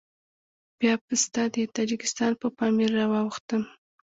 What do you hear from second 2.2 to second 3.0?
په پامير